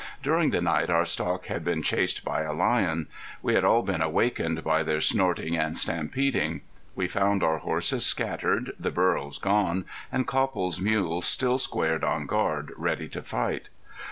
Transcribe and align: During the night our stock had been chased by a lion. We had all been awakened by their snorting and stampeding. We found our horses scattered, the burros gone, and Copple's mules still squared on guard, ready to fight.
During 0.23 0.49
the 0.49 0.63
night 0.63 0.89
our 0.89 1.05
stock 1.05 1.45
had 1.45 1.63
been 1.63 1.83
chased 1.83 2.25
by 2.25 2.41
a 2.41 2.53
lion. 2.53 3.05
We 3.43 3.53
had 3.53 3.63
all 3.63 3.83
been 3.83 4.01
awakened 4.01 4.63
by 4.63 4.81
their 4.81 4.99
snorting 4.99 5.55
and 5.55 5.77
stampeding. 5.77 6.61
We 6.95 7.07
found 7.07 7.43
our 7.43 7.59
horses 7.59 8.03
scattered, 8.03 8.71
the 8.79 8.89
burros 8.89 9.37
gone, 9.37 9.85
and 10.11 10.25
Copple's 10.25 10.81
mules 10.81 11.25
still 11.27 11.59
squared 11.59 12.03
on 12.03 12.25
guard, 12.25 12.73
ready 12.77 13.07
to 13.09 13.21
fight. 13.21 13.69